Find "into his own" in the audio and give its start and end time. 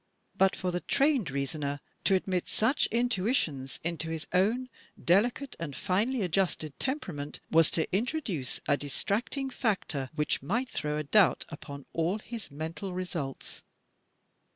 3.83-4.67